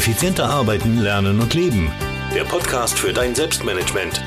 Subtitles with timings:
[0.00, 1.92] Effizienter arbeiten, lernen und leben.
[2.34, 4.22] Der Podcast für dein Selbstmanagement.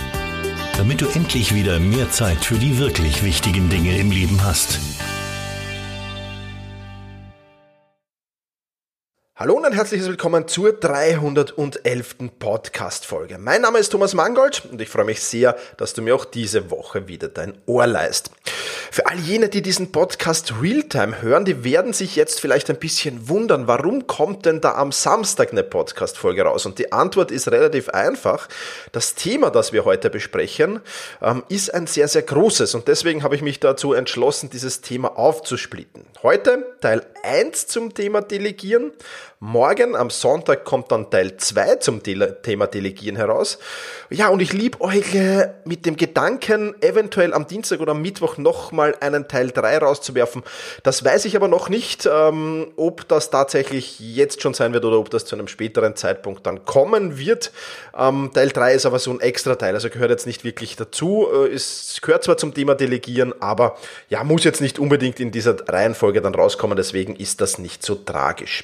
[0.78, 4.78] Damit du endlich wieder mehr Zeit für die wirklich wichtigen Dinge im Leben hast.
[9.36, 12.18] Hallo und ein herzliches Willkommen zur 311.
[12.38, 13.40] Podcast-Folge.
[13.40, 16.70] Mein Name ist Thomas Mangold und ich freue mich sehr, dass du mir auch diese
[16.70, 18.30] Woche wieder dein Ohr leist.
[18.94, 23.28] Für all jene, die diesen Podcast Realtime hören, die werden sich jetzt vielleicht ein bisschen
[23.28, 26.68] wundern, warum kommt denn da am Samstag eine Podcast-Folge raus?
[26.68, 28.48] Und die Antwort ist relativ einfach.
[28.92, 30.80] Das Thema, das wir heute besprechen,
[31.24, 35.18] ähm, ist ein sehr, sehr großes und deswegen habe ich mich dazu entschlossen, dieses Thema
[35.18, 36.06] aufzusplitten.
[36.22, 38.92] Heute Teil 1 zum Thema Delegieren,
[39.46, 43.60] Morgen am Sonntag kommt dann Teil 2 zum Thema Delegieren heraus.
[44.10, 45.18] Ja, und ich liebe euch
[45.66, 50.44] mit dem Gedanken, eventuell am Dienstag oder am Mittwoch nochmal einen Teil 3 rauszuwerfen.
[50.84, 54.98] Das weiß ich aber noch nicht, ähm, ob das tatsächlich jetzt schon sein wird oder
[54.98, 57.52] ob das zu einem späteren Zeitpunkt dann kommen wird.
[57.98, 61.28] Ähm, Teil 3 ist aber so ein extra Teil, also gehört jetzt nicht wirklich dazu.
[61.30, 63.76] Äh, es gehört zwar zum Thema Delegieren, aber
[64.08, 67.96] ja, muss jetzt nicht unbedingt in dieser Reihenfolge dann rauskommen, deswegen ist das nicht so
[67.96, 68.64] tragisch.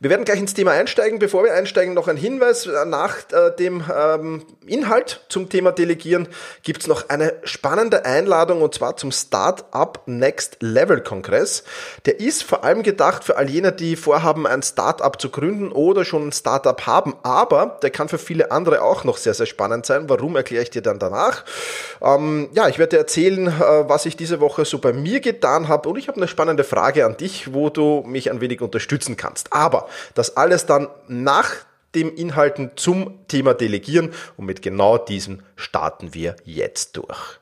[0.00, 1.18] Wir werden gleich ins Thema einsteigen.
[1.18, 2.68] Bevor wir einsteigen, noch ein Hinweis.
[2.86, 6.28] Nach äh, dem ähm, Inhalt zum Thema Delegieren
[6.62, 11.64] gibt es noch eine spannende Einladung und zwar zum Startup Next Level Kongress.
[12.06, 16.04] Der ist vor allem gedacht für all jene, die vorhaben, ein Startup zu gründen oder
[16.04, 19.86] schon ein Startup haben, aber der kann für viele andere auch noch sehr, sehr spannend
[19.86, 20.08] sein.
[20.08, 21.44] Warum erkläre ich dir dann danach?
[22.02, 25.68] Ähm, ja, ich werde dir erzählen, äh, was ich diese Woche so bei mir getan
[25.68, 29.16] habe und ich habe eine spannende Frage an dich, wo du mich ein wenig unterstützen
[29.16, 29.52] kannst.
[29.52, 29.83] Aber
[30.14, 31.50] das alles dann nach
[31.94, 37.38] dem Inhalten zum Thema Delegieren und mit genau diesem starten wir jetzt durch.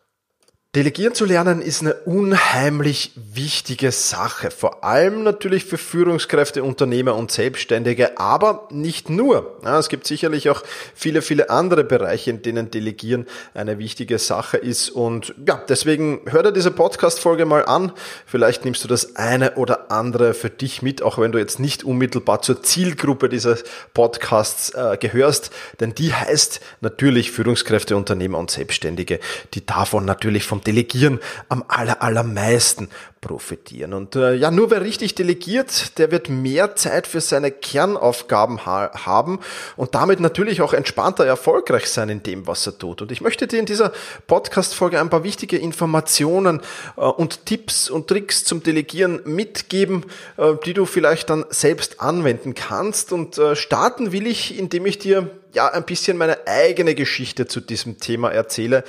[0.75, 7.31] Delegieren zu lernen ist eine unheimlich wichtige Sache, vor allem natürlich für Führungskräfte, Unternehmer und
[7.31, 9.61] Selbstständige, aber nicht nur.
[9.63, 10.63] Es gibt sicherlich auch
[10.95, 16.43] viele, viele andere Bereiche, in denen Delegieren eine wichtige Sache ist und ja, deswegen hör
[16.43, 17.93] dir diese Podcast-Folge mal an.
[18.25, 21.85] Vielleicht nimmst du das eine oder andere für dich mit, auch wenn du jetzt nicht
[21.85, 29.21] unmittelbar zur Zielgruppe dieses Podcasts äh, gehörst, denn die heißt natürlich Führungskräfte, Unternehmer und Selbstständige,
[29.53, 32.89] die davon natürlich vom Delegieren am aller, allermeisten
[33.23, 33.95] profitieren.
[33.95, 38.91] Und äh, ja, nur wer richtig delegiert, der wird mehr Zeit für seine Kernaufgaben ha
[39.07, 39.39] haben
[39.77, 43.01] und damit natürlich auch entspannter erfolgreich sein in dem, was er tut.
[43.01, 43.93] Und ich möchte dir in dieser
[44.27, 46.61] Podcast-Folge ein paar wichtige Informationen
[46.97, 50.05] äh, und Tipps und Tricks zum Delegieren mitgeben,
[50.37, 53.13] äh, die du vielleicht dann selbst anwenden kannst.
[53.13, 57.61] Und äh, starten will ich, indem ich dir ja ein bisschen meine eigene Geschichte zu
[57.61, 58.83] diesem Thema erzähle.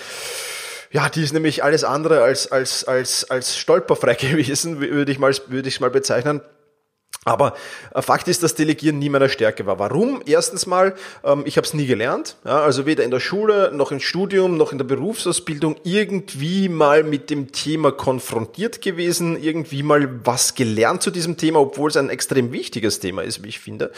[0.93, 5.33] Ja, die ist nämlich alles andere als, als, als, als stolperfrei gewesen, würde ich mal,
[5.47, 6.41] würde ich mal bezeichnen.
[7.25, 7.53] Aber
[7.93, 9.79] äh, Fakt ist, dass Delegieren nie meiner Stärke war.
[9.79, 10.21] Warum?
[10.25, 12.35] Erstens mal, ähm, ich habe es nie gelernt.
[12.43, 17.29] Also weder in der Schule, noch im Studium, noch in der Berufsausbildung irgendwie mal mit
[17.29, 22.51] dem Thema konfrontiert gewesen, irgendwie mal was gelernt zu diesem Thema, obwohl es ein extrem
[22.51, 23.91] wichtiges Thema ist, wie ich finde.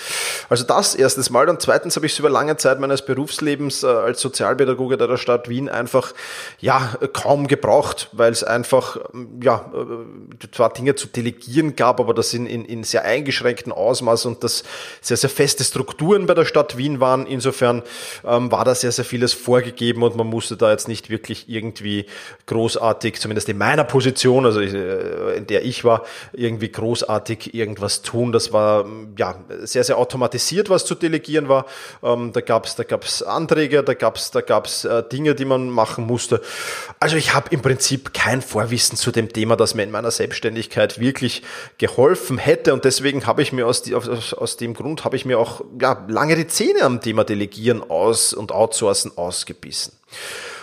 [0.49, 1.49] Also das erstens mal.
[1.49, 5.49] Und zweitens habe ich es über lange Zeit meines Berufslebens äh, als Sozialpädagoge der Stadt
[5.49, 6.13] Wien einfach
[6.59, 8.97] ja kaum gebraucht, weil es einfach
[9.41, 14.25] ja äh, zwar Dinge zu delegieren gab, aber das in, in, in sehr eingeschränkten Ausmaß
[14.25, 14.63] und dass
[15.01, 17.25] sehr, sehr feste Strukturen bei der Stadt Wien waren.
[17.25, 17.83] Insofern
[18.25, 22.05] ähm, war da sehr, sehr vieles vorgegeben und man musste da jetzt nicht wirklich irgendwie
[22.45, 28.31] großartig, zumindest in meiner Position, also äh, in der ich war, irgendwie großartig irgendwas tun.
[28.31, 28.85] Das war
[29.17, 31.65] ja sehr, sehr automatisiert, was zu delegieren war.
[32.03, 36.05] Ähm, da gab's da gab's Anträge, da gab's da gab's äh, Dinge, die man machen
[36.05, 36.41] musste.
[36.99, 40.99] Also ich habe im Prinzip kein Vorwissen zu dem Thema, das mir in meiner Selbstständigkeit
[40.99, 41.43] wirklich
[41.77, 45.25] geholfen hätte und deswegen deswegen habe ich mir aus, aus, aus dem Grund habe ich
[45.25, 49.93] mir auch ja, lange die Zähne am Thema Delegieren aus und Outsourcen ausgebissen.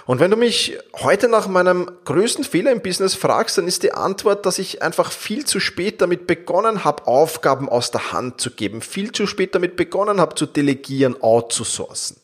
[0.06, 3.92] Und wenn du mich heute nach meinem größten Fehler im Business fragst, dann ist die
[3.92, 8.50] Antwort, dass ich einfach viel zu spät damit begonnen habe, Aufgaben aus der Hand zu
[8.50, 12.16] geben, viel zu spät damit begonnen habe zu delegieren, outzusourcen.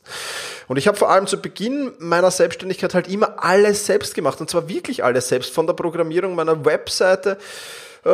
[0.67, 4.51] Und ich habe vor allem zu Beginn meiner Selbstständigkeit halt immer alles selbst gemacht, und
[4.51, 7.39] zwar wirklich alles selbst, von der Programmierung meiner Webseite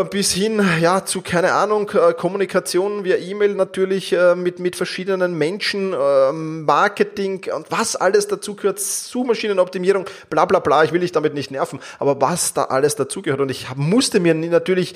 [0.02, 5.38] bis hin ja zu keine Ahnung äh, Kommunikation via E-Mail natürlich äh, mit mit verschiedenen
[5.38, 10.82] Menschen ähm, Marketing und was alles dazu gehört Suchmaschinenoptimierung bla bla bla.
[10.82, 13.40] Ich will dich damit nicht nerven aber was da alles dazu gehört.
[13.40, 14.94] Und ich musste mir natürlich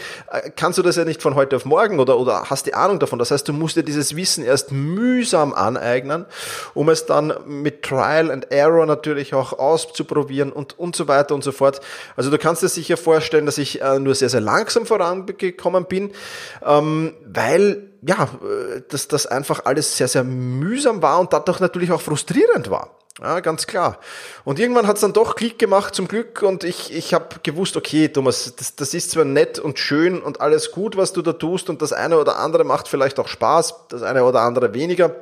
[0.56, 3.20] kannst du das ja nicht von heute auf morgen oder oder hast die Ahnung davon.
[3.20, 6.26] Das heißt du musst dir dieses Wissen erst mühsam aneignen
[6.74, 11.44] um es dann mit Trial and Error natürlich auch auszuprobieren und und so weiter und
[11.44, 11.80] so fort.
[12.16, 16.11] Also du kannst dir sicher vorstellen dass ich nur sehr sehr langsam vorangekommen bin,
[16.64, 18.29] ähm, weil ja,
[18.90, 22.99] dass das einfach alles sehr, sehr mühsam war und dadurch natürlich auch frustrierend war.
[23.20, 23.99] Ja, ganz klar.
[24.44, 27.76] Und irgendwann hat es dann doch Klick gemacht zum Glück und ich, ich habe gewusst,
[27.76, 31.32] okay, Thomas, das, das ist zwar nett und schön und alles gut, was du da
[31.32, 35.12] tust und das eine oder andere macht vielleicht auch Spaß, das eine oder andere weniger.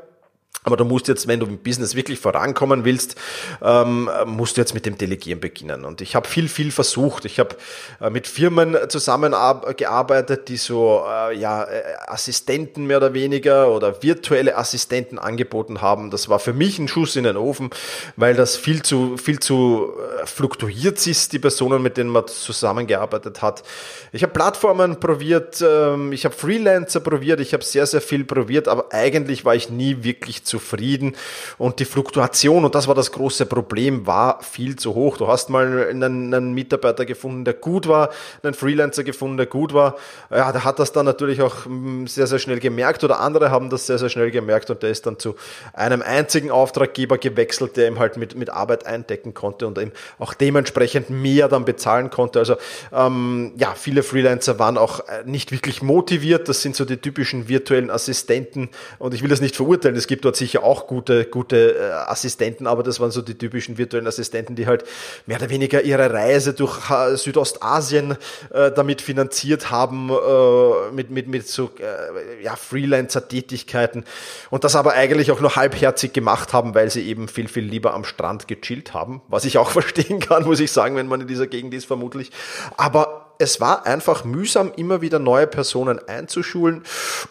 [0.67, 3.15] Aber du musst jetzt, wenn du im Business wirklich vorankommen willst,
[3.63, 5.85] ähm, musst du jetzt mit dem Delegieren beginnen.
[5.85, 7.25] Und ich habe viel, viel versucht.
[7.25, 7.57] Ich habe
[8.01, 14.57] äh, mit Firmen zusammengearbeitet, die so äh, ja, äh, Assistenten mehr oder weniger oder virtuelle
[14.57, 16.11] Assistenten angeboten haben.
[16.11, 17.71] Das war für mich ein Schuss in den Ofen,
[18.17, 23.41] weil das viel zu, viel zu äh, fluktuiert ist, die Personen, mit denen man zusammengearbeitet
[23.41, 23.63] hat.
[24.11, 28.67] Ich habe Plattformen probiert, ähm, ich habe Freelancer probiert, ich habe sehr, sehr viel probiert,
[28.67, 31.15] aber eigentlich war ich nie wirklich zu zufrieden
[31.59, 35.19] und die Fluktuation, und das war das große Problem, war viel zu hoch.
[35.19, 38.11] Du hast mal einen, einen Mitarbeiter gefunden, der gut war,
[38.43, 39.97] einen Freelancer gefunden, der gut war.
[40.31, 43.71] Ja, der hat das dann natürlich auch mm, sehr, sehr schnell gemerkt oder andere haben
[43.71, 45.37] das sehr, sehr schnell gemerkt und der ist dann zu
[45.73, 50.33] einem einzigen Auftraggeber gewechselt, der ihm halt mit, mit Arbeit eindecken konnte und ihm auch
[50.35, 52.39] dementsprechend mehr dann bezahlen konnte.
[52.39, 52.57] Also
[52.93, 56.49] ähm, ja, viele Freelancer waren auch äh, nicht wirklich motiviert.
[56.49, 59.97] Das sind so die typischen virtuellen Assistenten und ich will das nicht verurteilen.
[59.97, 63.79] Es gibt dort sicher auch gute, gute äh, Assistenten, aber das waren so die typischen
[63.79, 64.85] virtuellen Assistenten, die halt
[65.27, 68.17] mehr oder weniger ihre Reise durch äh, Südostasien
[68.53, 74.05] äh, damit finanziert haben, äh, mit, mit, mit so äh, ja, Freelancer-Tätigkeiten
[74.51, 77.95] und das aber eigentlich auch nur halbherzig gemacht haben, weil sie eben viel, viel lieber
[77.95, 81.27] am Strand gechillt haben, was ich auch verstehen kann, muss ich sagen, wenn man in
[81.27, 82.31] dieser Gegend ist, vermutlich.
[82.77, 86.83] Aber es war einfach mühsam, immer wieder neue Personen einzuschulen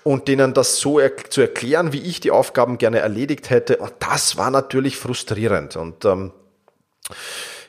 [0.03, 3.77] und denen das so er zu erklären, wie ich die Aufgaben gerne erledigt hätte.
[3.77, 5.75] Und das war natürlich frustrierend.
[5.75, 6.31] Und ähm,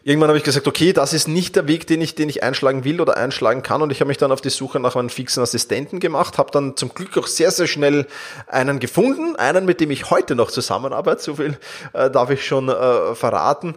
[0.02, 2.84] irgendwann habe ich gesagt, okay, das ist nicht der Weg, den ich, den ich einschlagen
[2.84, 3.82] will oder einschlagen kann.
[3.82, 6.76] Und ich habe mich dann auf die Suche nach einem fixen Assistenten gemacht, habe dann
[6.76, 8.06] zum Glück auch sehr, sehr schnell
[8.46, 11.22] einen gefunden, einen, mit dem ich heute noch zusammenarbeite.
[11.22, 11.58] So viel
[11.92, 13.74] äh, darf ich schon äh, verraten.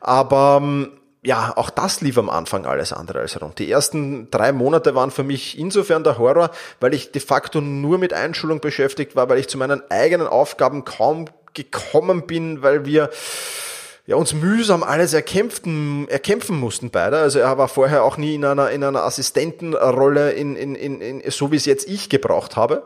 [0.00, 0.92] Aber ähm,
[1.24, 3.58] ja, auch das lief am Anfang alles andere als rund.
[3.60, 7.98] Die ersten drei Monate waren für mich insofern der Horror, weil ich de facto nur
[7.98, 13.10] mit Einschulung beschäftigt war, weil ich zu meinen eigenen Aufgaben kaum gekommen bin, weil wir
[14.04, 17.18] ja, uns mühsam alles erkämpften, erkämpfen mussten beide.
[17.18, 21.30] Also er war vorher auch nie in einer, in einer Assistentenrolle, in, in, in, in,
[21.30, 22.84] so wie es jetzt ich gebraucht habe.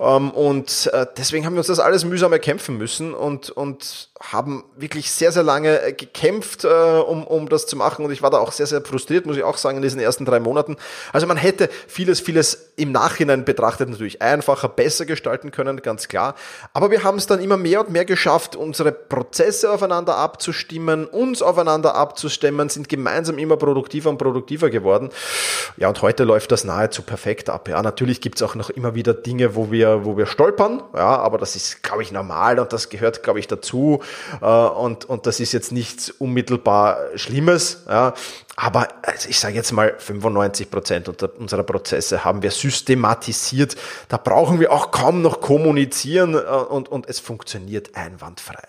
[0.00, 4.64] Ähm, und äh, deswegen haben wir uns das alles mühsam erkämpfen müssen und, und haben
[4.76, 8.04] wirklich sehr, sehr lange äh, gekämpft, äh, um, um das zu machen.
[8.04, 10.24] Und ich war da auch sehr, sehr frustriert, muss ich auch sagen, in diesen ersten
[10.24, 10.76] drei Monaten.
[11.12, 16.34] Also man hätte vieles, vieles im Nachhinein betrachtet natürlich einfacher, besser gestalten können, ganz klar.
[16.72, 21.42] Aber wir haben es dann immer mehr und mehr geschafft, unsere Prozesse aufeinander abzustimmen, uns
[21.42, 25.10] aufeinander abzustimmen, sind gemeinsam immer produktiver und produktiver geworden.
[25.76, 27.68] Ja, und heute läuft das nahezu perfekt ab.
[27.68, 30.82] Ja, natürlich gibt es auch noch immer wieder Dinge, wo wir, wo wir stolpern.
[30.94, 34.00] Ja, aber das ist, glaube ich, normal und das gehört, glaube ich, dazu.
[34.40, 37.84] Äh, und, und das ist jetzt nichts unmittelbar Schlimmes.
[37.88, 38.14] Ja.
[38.56, 43.76] Aber also ich sage jetzt mal, 95 Prozent unserer Prozesse haben wir systematisiert.
[44.08, 48.62] Da brauchen wir auch kaum noch kommunizieren äh, und, und es funktioniert einwandfrei.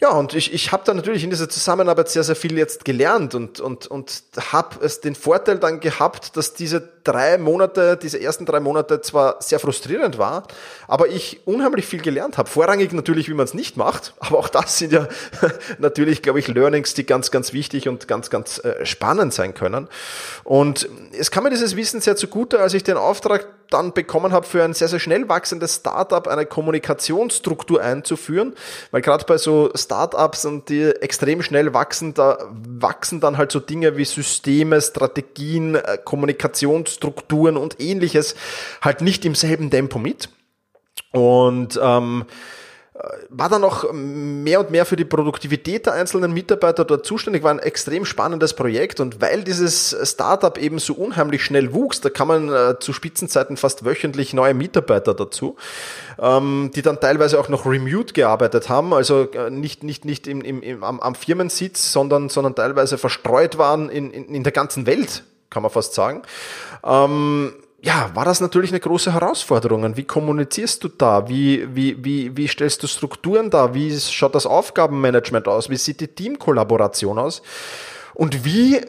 [0.00, 3.34] Ja, und ich, ich habe da natürlich in dieser Zusammenarbeit sehr, sehr viel jetzt gelernt
[3.34, 8.46] und, und, und habe es den Vorteil dann gehabt, dass diese drei Monate, diese ersten
[8.46, 10.44] drei Monate zwar sehr frustrierend war,
[10.88, 12.48] aber ich unheimlich viel gelernt habe.
[12.48, 15.08] Vorrangig natürlich, wie man es nicht macht, aber auch das sind ja
[15.78, 19.88] natürlich, glaube ich, Learnings, die ganz, ganz wichtig und ganz, ganz äh, spannend sein können.
[20.44, 24.46] Und es kam mir dieses Wissen sehr zugute, als ich den Auftrag dann bekommen habe,
[24.46, 28.54] für ein sehr, sehr schnell wachsendes Startup eine Kommunikationsstruktur einzuführen,
[28.90, 33.60] weil gerade bei so Startups und die extrem schnell wachsen, da wachsen dann halt so
[33.60, 35.98] Dinge wie Systeme, Strategien, äh,
[36.90, 38.34] Kommunikationsstrukturen und ähnliches
[38.80, 40.28] halt nicht im selben Tempo mit.
[41.12, 42.24] Und ähm,
[43.30, 47.50] war dann auch mehr und mehr für die Produktivität der einzelnen Mitarbeiter dort zuständig, war
[47.50, 49.00] ein extrem spannendes Projekt.
[49.00, 53.56] Und weil dieses Startup eben so unheimlich schnell wuchs, da kann man äh, zu Spitzenzeiten
[53.56, 55.56] fast wöchentlich neue Mitarbeiter dazu,
[56.18, 60.42] ähm, die dann teilweise auch noch remote gearbeitet haben, also äh, nicht, nicht, nicht im,
[60.42, 64.86] im, im, am, am Firmensitz, sondern, sondern teilweise verstreut waren in, in, in der ganzen
[64.86, 66.22] Welt, kann man fast sagen.
[66.84, 67.52] Ähm,
[67.82, 69.96] ja, war das natürlich eine große Herausforderung.
[69.96, 71.28] Wie kommunizierst du da?
[71.28, 73.74] Wie, wie, wie, wie stellst du Strukturen da?
[73.74, 75.70] Wie schaut das Aufgabenmanagement aus?
[75.70, 77.42] Wie sieht die Teamkollaboration aus?
[78.14, 78.80] Und wie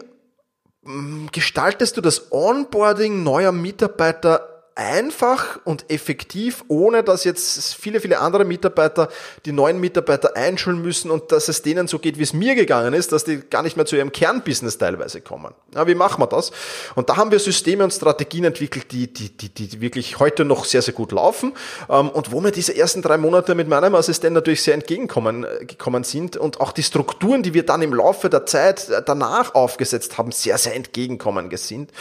[0.83, 8.19] mm, gestaltest du das Onboarding neuer Mitarbeiter einfach und effektiv, ohne dass jetzt viele, viele
[8.19, 9.09] andere Mitarbeiter
[9.45, 12.93] die neuen Mitarbeiter einschulen müssen und dass es denen so geht, wie es mir gegangen
[12.93, 15.53] ist, dass die gar nicht mehr zu ihrem Kernbusiness teilweise kommen.
[15.75, 16.51] Ja, wie machen wir das?
[16.95, 20.65] Und da haben wir Systeme und Strategien entwickelt, die, die, die, die wirklich heute noch
[20.65, 21.53] sehr, sehr gut laufen
[21.89, 25.65] ähm, und wo mir diese ersten drei Monate mit meinem Assistent natürlich sehr entgegengekommen äh,
[25.65, 30.17] gekommen sind und auch die Strukturen, die wir dann im Laufe der Zeit danach aufgesetzt
[30.17, 31.91] haben, sehr, sehr entgegenkommen sind.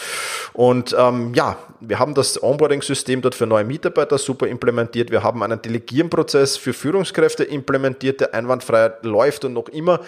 [0.52, 5.10] Und ähm, ja, wir haben das Onboarding-System dort für neue Mitarbeiter super implementiert.
[5.10, 10.00] Wir haben einen Delegierenprozess für Führungskräfte implementiert, der einwandfrei läuft und noch immer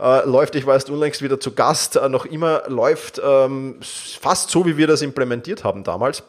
[0.00, 0.54] äh, läuft.
[0.54, 4.76] Ich war erst unlängst wieder zu Gast, äh, noch immer läuft ähm, fast so, wie
[4.76, 6.22] wir das implementiert haben damals.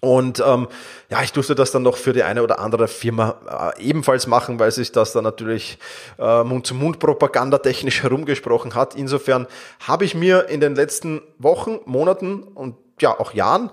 [0.00, 0.68] Und ähm,
[1.10, 4.60] ja, ich durfte das dann noch für die eine oder andere Firma äh, ebenfalls machen,
[4.60, 5.78] weil sich das dann natürlich
[6.18, 8.94] äh, Mund-zu-Mund-Propaganda technisch herumgesprochen hat.
[8.94, 9.48] Insofern
[9.80, 13.70] habe ich mir in den letzten Wochen, Monaten und ja, auch Jahren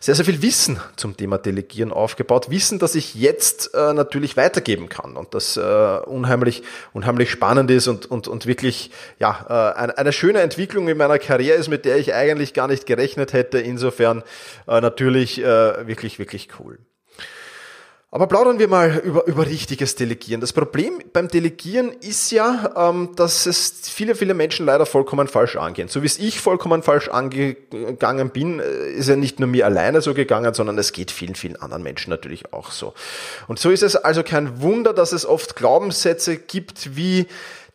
[0.00, 2.50] sehr, sehr viel Wissen zum Thema Delegieren aufgebaut.
[2.50, 7.88] Wissen, das ich jetzt äh, natürlich weitergeben kann und das äh, unheimlich, unheimlich spannend ist
[7.88, 11.84] und, und, und wirklich ja, äh, eine, eine schöne Entwicklung in meiner Karriere ist, mit
[11.84, 13.58] der ich eigentlich gar nicht gerechnet hätte.
[13.58, 14.22] Insofern
[14.66, 16.78] äh, natürlich äh, wirklich, wirklich cool.
[18.10, 20.40] Aber plaudern wir mal über, über richtiges Delegieren.
[20.40, 25.56] Das Problem beim Delegieren ist ja, ähm, dass es viele, viele Menschen leider vollkommen falsch
[25.56, 25.88] angehen.
[25.88, 30.00] So wie es ich vollkommen falsch angegangen bin, äh, ist ja nicht nur mir alleine
[30.00, 32.94] so gegangen, sondern es geht vielen, vielen anderen Menschen natürlich auch so.
[33.46, 37.26] Und so ist es also kein Wunder, dass es oft Glaubenssätze gibt wie,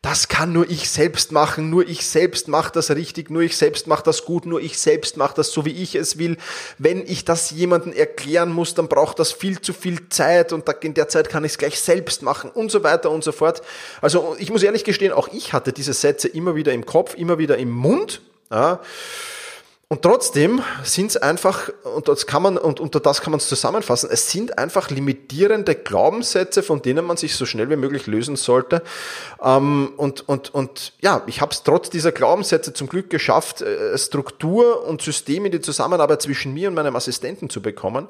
[0.03, 3.87] das kann nur ich selbst machen, nur ich selbst mache das richtig, nur ich selbst
[3.87, 6.35] mache das gut, nur ich selbst mache das so, wie ich es will.
[6.77, 10.93] Wenn ich das jemandem erklären muss, dann braucht das viel zu viel Zeit und in
[10.93, 13.61] der Zeit kann ich es gleich selbst machen und so weiter und so fort.
[14.01, 17.37] Also ich muss ehrlich gestehen, auch ich hatte diese Sätze immer wieder im Kopf, immer
[17.37, 18.21] wieder im Mund.
[18.51, 18.81] Ja.
[19.89, 23.47] Und trotzdem sind es einfach, und das kann man, und unter das kann man es
[23.47, 28.35] zusammenfassen, es sind einfach limitierende Glaubenssätze, von denen man sich so schnell wie möglich lösen
[28.35, 28.81] sollte.
[29.43, 33.95] Ähm, und, und, und ja, ich habe es trotz dieser Glaubenssätze zum Glück geschafft, äh,
[33.97, 38.07] Struktur und System in die Zusammenarbeit zwischen mir und meinem Assistenten zu bekommen.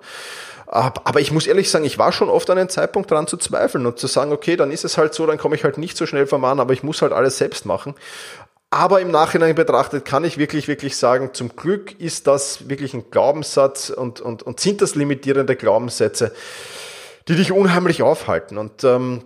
[0.65, 3.85] Aber ich muss ehrlich sagen, ich war schon oft an einem Zeitpunkt dran zu zweifeln
[3.85, 6.05] und zu sagen, okay, dann ist es halt so, dann komme ich halt nicht so
[6.05, 7.93] schnell vom Mann, aber ich muss halt alles selbst machen.
[8.73, 13.11] Aber im Nachhinein betrachtet kann ich wirklich, wirklich sagen, zum Glück ist das wirklich ein
[13.11, 16.33] Glaubenssatz und, und, und sind das limitierende Glaubenssätze,
[17.27, 18.57] die dich unheimlich aufhalten.
[18.57, 19.25] Und ähm,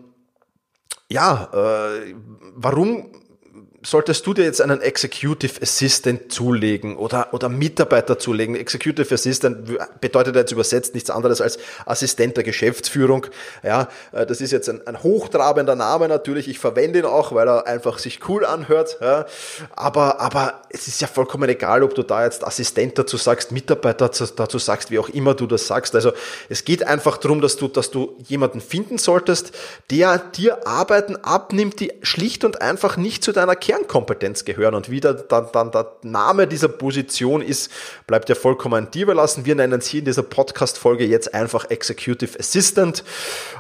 [1.10, 2.14] ja, äh,
[2.56, 3.10] warum
[3.88, 8.58] solltest du dir jetzt einen Executive Assistant zulegen oder, oder Mitarbeiter zulegen.
[8.58, 13.28] Executive Assistant bedeutet jetzt übersetzt nichts anderes als Assistent der Geschäftsführung.
[13.64, 16.50] Ja, äh, das ist jetzt ein, ein hochtrabender Name natürlich.
[16.50, 18.98] Ich verwende ihn auch, weil er einfach sich cool anhört.
[19.00, 19.26] Ja,
[19.74, 24.10] aber, aber es ist ja vollkommen egal, ob du da jetzt Assistent dazu sagst, Mitarbeiter
[24.10, 25.96] dazu sagst, wie auch immer du das sagst.
[25.96, 26.12] Also
[26.50, 29.54] es geht einfach darum, dass du, dass du jemanden finden solltest,
[29.92, 34.76] der dir Arbeiten abnimmt, die schlicht und einfach nicht zu deiner Kern Kernkompetenz gehören.
[34.76, 37.72] Und wie der, dann der Name dieser Position ist,
[38.08, 39.46] bleibt ja vollkommen dir überlassen.
[39.46, 43.04] Wir nennen es hier in dieser Podcast-Folge jetzt einfach Executive Assistant.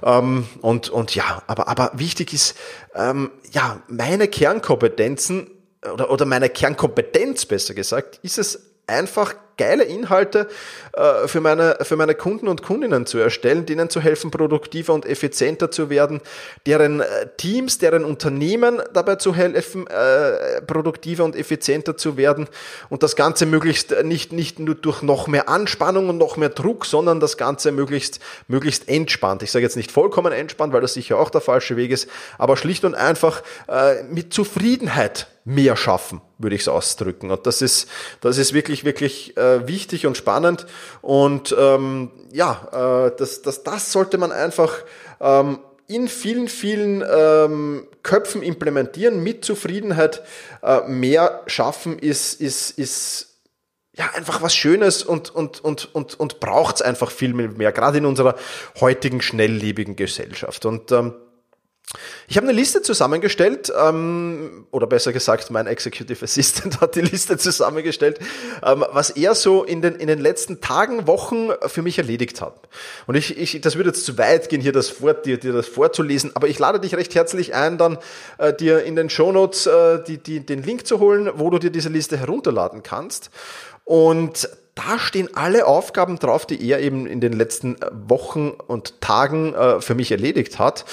[0.03, 2.57] Ähm, und, und ja, aber, aber wichtig ist,
[2.95, 5.51] ähm, ja, meine Kernkompetenzen
[5.93, 10.47] oder, oder meine Kernkompetenz besser gesagt, ist es einfach geile Inhalte
[10.93, 15.05] äh, für, meine, für meine Kunden und Kundinnen zu erstellen, denen zu helfen, produktiver und
[15.05, 16.21] effizienter zu werden,
[16.65, 17.05] deren äh,
[17.37, 22.47] Teams, deren Unternehmen dabei zu helfen, äh, produktiver und effizienter zu werden
[22.89, 26.85] und das Ganze möglichst nicht, nicht nur durch noch mehr Anspannung und noch mehr Druck,
[26.85, 29.43] sondern das Ganze möglichst, möglichst entspannt.
[29.43, 32.57] Ich sage jetzt nicht vollkommen entspannt, weil das sicher auch der falsche Weg ist, aber
[32.57, 37.31] schlicht und einfach äh, mit Zufriedenheit mehr schaffen, würde ich es ausdrücken.
[37.31, 37.87] Und das ist,
[38.19, 40.65] das ist wirklich, wirklich äh, wichtig und spannend.
[41.01, 44.73] Und ähm, ja, äh, das, das, das sollte man einfach
[45.19, 50.21] ähm, in vielen, vielen ähm, Köpfen implementieren, mit Zufriedenheit
[50.61, 53.27] äh, mehr schaffen, ist, ist, ist
[53.93, 57.97] ja einfach was Schönes und, und, und, und, und braucht es einfach viel mehr, gerade
[57.97, 58.35] in unserer
[58.79, 60.65] heutigen schnelllebigen Gesellschaft.
[60.65, 61.13] Und ähm,
[62.27, 67.37] ich habe eine Liste zusammengestellt, ähm, oder besser gesagt, mein Executive Assistant hat die Liste
[67.37, 68.19] zusammengestellt,
[68.61, 72.67] ähm, was er so in den, in den letzten Tagen, Wochen für mich erledigt hat.
[73.05, 75.67] Und ich, ich das würde jetzt zu weit gehen, hier das vor, dir, dir das
[75.67, 77.97] vorzulesen, aber ich lade dich recht herzlich ein, dann
[78.37, 81.69] äh, dir in den Shownotes äh, die, die, den Link zu holen, wo du dir
[81.69, 83.29] diese Liste herunterladen kannst.
[83.85, 89.53] Und da stehen alle Aufgaben drauf, die er eben in den letzten Wochen und Tagen
[89.53, 90.85] äh, für mich erledigt hat.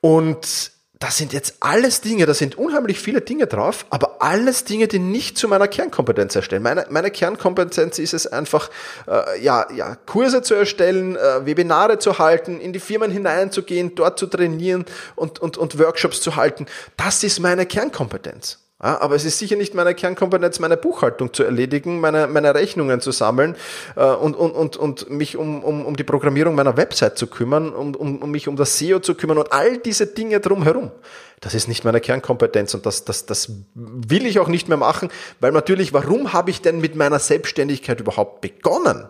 [0.00, 4.88] Und das sind jetzt alles Dinge, da sind unheimlich viele Dinge drauf, aber alles Dinge,
[4.88, 6.62] die nicht zu meiner Kernkompetenz erstellen.
[6.62, 8.68] Meine, meine Kernkompetenz ist es einfach,
[9.06, 14.18] äh, ja, ja, Kurse zu erstellen, äh, Webinare zu halten, in die Firmen hineinzugehen, dort
[14.18, 16.66] zu trainieren und, und, und Workshops zu halten.
[16.96, 18.58] Das ist meine Kernkompetenz.
[18.80, 23.00] Ja, aber es ist sicher nicht meine Kernkompetenz, meine Buchhaltung zu erledigen, meine, meine Rechnungen
[23.00, 23.56] zu sammeln
[23.96, 27.74] äh, und, und, und, und mich um, um, um die Programmierung meiner Website zu kümmern,
[27.74, 30.92] um, um, um mich um das SEO zu kümmern und all diese Dinge drumherum.
[31.40, 35.08] Das ist nicht meine Kernkompetenz und das, das, das will ich auch nicht mehr machen,
[35.40, 39.08] weil natürlich, warum habe ich denn mit meiner Selbstständigkeit überhaupt begonnen?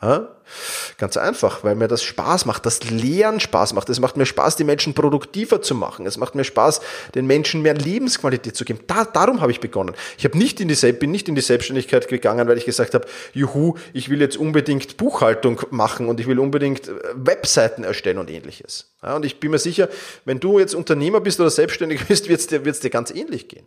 [0.00, 0.28] Ja?
[0.98, 3.88] Ganz einfach, weil mir das Spaß macht, das Lehren Spaß macht.
[3.88, 6.06] Es macht mir Spaß, die Menschen produktiver zu machen.
[6.06, 6.80] Es macht mir Spaß,
[7.14, 8.80] den Menschen mehr Lebensqualität zu geben.
[8.88, 9.94] Da, darum habe ich begonnen.
[10.18, 13.06] Ich habe nicht in die, bin nicht in die Selbstständigkeit gegangen, weil ich gesagt habe,
[13.32, 18.28] juhu, ich will jetzt unbedingt Buchhaltung machen und ich will unbedingt äh, Webseiten erstellen und
[18.28, 18.90] ähnliches.
[19.02, 19.88] Ja, und ich bin mir sicher,
[20.24, 23.48] wenn du jetzt Unternehmer bist oder selbstständig bist, wird es dir, wird's dir ganz ähnlich
[23.48, 23.64] gehen.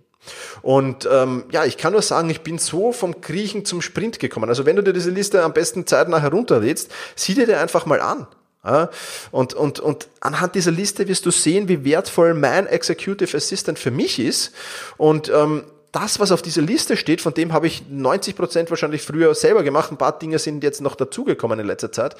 [0.61, 4.49] Und ähm, ja, ich kann nur sagen, ich bin so vom Kriechen zum Sprint gekommen.
[4.49, 8.01] Also wenn du dir diese Liste am besten zeitnah herunterlädst, sieh dir die einfach mal
[8.01, 8.27] an.
[8.63, 8.91] Ja,
[9.31, 13.89] und, und, und anhand dieser Liste wirst du sehen, wie wertvoll mein Executive Assistant für
[13.89, 14.51] mich ist.
[14.97, 19.01] Und ähm, das, was auf dieser Liste steht, von dem habe ich 90 Prozent wahrscheinlich
[19.01, 19.91] früher selber gemacht.
[19.91, 22.15] Ein paar Dinge sind jetzt noch dazugekommen in letzter Zeit.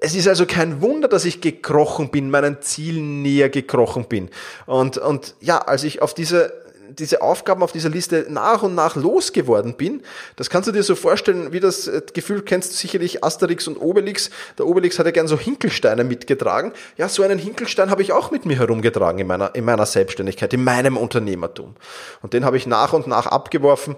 [0.00, 4.30] Es ist also kein Wunder, dass ich gekrochen bin, meinen Zielen näher gekrochen bin.
[4.66, 6.61] Und, und ja, als ich auf diese
[6.98, 10.02] diese Aufgaben auf dieser Liste nach und nach losgeworden bin.
[10.36, 13.76] Das kannst du dir so vorstellen, wie das äh, Gefühl kennst du sicherlich Asterix und
[13.76, 14.30] Obelix.
[14.58, 16.72] Der Obelix hat ja gern so Hinkelsteine mitgetragen.
[16.96, 20.52] Ja, so einen Hinkelstein habe ich auch mit mir herumgetragen in meiner, in meiner Selbstständigkeit,
[20.52, 21.74] in meinem Unternehmertum.
[22.22, 23.96] Und den habe ich nach und nach abgeworfen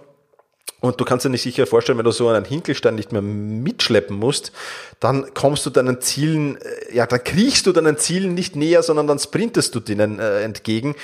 [0.84, 4.18] und du kannst dir nicht sicher vorstellen, wenn du so einen Hinkelstein nicht mehr mitschleppen
[4.18, 4.52] musst,
[5.00, 9.06] dann kommst du deinen Zielen, äh, ja, dann kriechst du deinen Zielen nicht näher, sondern
[9.06, 10.94] dann sprintest du denen äh, entgegen.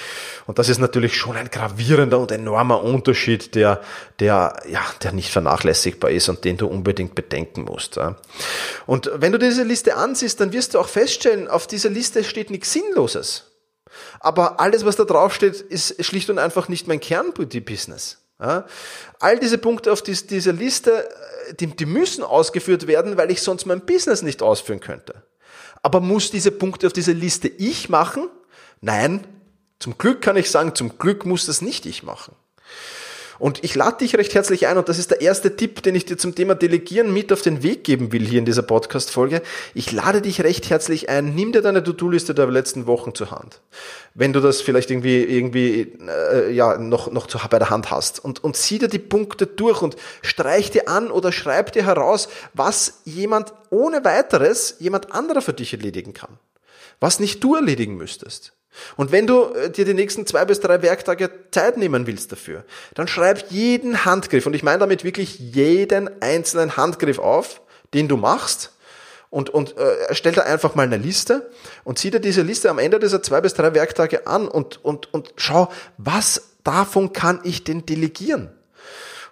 [0.47, 3.81] Und das ist natürlich schon ein gravierender und enormer Unterschied, der,
[4.19, 7.97] der, ja, der nicht vernachlässigbar ist und den du unbedingt bedenken musst.
[7.97, 8.17] Ja.
[8.85, 12.51] Und wenn du diese Liste ansiehst, dann wirst du auch feststellen, auf dieser Liste steht
[12.51, 13.47] nichts Sinnloses.
[14.21, 18.19] Aber alles, was da drauf steht, ist schlicht und einfach nicht mein Kernbusiness.
[18.41, 18.67] Ja?
[19.19, 23.43] All diese Punkte auf dies, dieser Liste, äh, die, die müssen ausgeführt werden, weil ich
[23.43, 25.23] sonst mein Business nicht ausführen könnte.
[25.83, 28.29] Aber muss diese Punkte auf dieser Liste ich machen?
[28.81, 29.27] Nein.
[29.79, 32.35] Zum Glück kann ich sagen, zum Glück muss das nicht ich machen.
[33.41, 36.05] Und ich lade dich recht herzlich ein, und das ist der erste Tipp, den ich
[36.05, 39.41] dir zum Thema Delegieren mit auf den Weg geben will hier in dieser Podcast-Folge.
[39.73, 43.63] Ich lade dich recht herzlich ein, nimm dir deine To-Do-Liste der letzten Wochen zur Hand.
[44.13, 48.23] Wenn du das vielleicht irgendwie, irgendwie, äh, ja, noch, noch zu, bei der Hand hast.
[48.23, 52.29] Und, und sieh dir die Punkte durch und streich dir an oder schreib dir heraus,
[52.53, 56.39] was jemand ohne weiteres, jemand anderer für dich erledigen kann.
[57.01, 58.53] Was nicht du erledigen müsstest.
[58.97, 62.65] Und wenn du äh, dir die nächsten zwei bis drei Werktage Zeit nehmen willst dafür,
[62.95, 67.63] dann schreib jeden Handgriff, und ich meine damit wirklich jeden einzelnen Handgriff auf,
[67.95, 68.73] den du machst,
[69.31, 71.51] und, und äh, stell da einfach mal eine Liste
[71.85, 75.15] und zieh dir diese Liste am Ende dieser zwei bis drei Werktage an und, und,
[75.15, 78.51] und schau, was davon kann ich denn delegieren?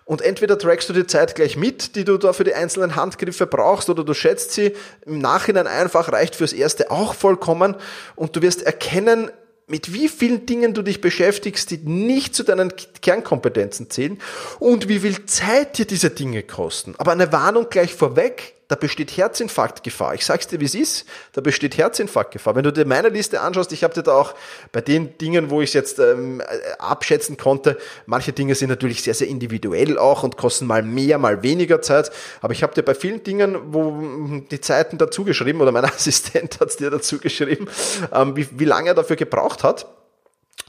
[0.09, 3.47] Und entweder trackst du die Zeit gleich mit, die du da für die einzelnen Handgriffe
[3.47, 7.77] brauchst, oder du schätzt sie im Nachhinein einfach, reicht fürs Erste auch vollkommen.
[8.17, 9.31] Und du wirst erkennen,
[9.67, 14.19] mit wie vielen Dingen du dich beschäftigst, die nicht zu deinen Kernkompetenzen zählen
[14.59, 16.95] und wie viel Zeit dir diese Dinge kosten.
[16.97, 20.15] Aber eine Warnung gleich vorweg, da besteht Herzinfarktgefahr.
[20.15, 22.55] Ich sag's dir, wie es ist, da besteht Herzinfarktgefahr.
[22.55, 24.35] Wenn du dir meine Liste anschaust, ich habe dir da auch
[24.73, 26.43] bei den Dingen, wo ich es jetzt ähm,
[26.79, 31.43] abschätzen konnte, manche Dinge sind natürlich sehr, sehr individuell auch und kosten mal mehr, mal
[31.43, 32.11] weniger Zeit.
[32.43, 36.61] Aber ich habe dir bei vielen Dingen, wo die Zeiten dazu geschrieben, oder mein Assistent
[36.61, 37.69] hat's dir dazu geschrieben,
[38.13, 39.87] ähm, wie, wie lange er dafür gebraucht hat.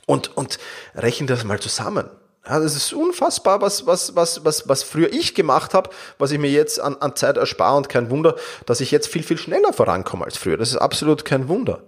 [0.05, 0.57] Und, und
[0.95, 2.09] rechne das mal zusammen.
[2.49, 6.39] Ja, das ist unfassbar, was, was, was, was, was früher ich gemacht habe, was ich
[6.39, 8.35] mir jetzt an, an Zeit erspare und kein Wunder,
[8.65, 10.57] dass ich jetzt viel, viel schneller vorankomme als früher.
[10.57, 11.83] Das ist absolut kein Wunder.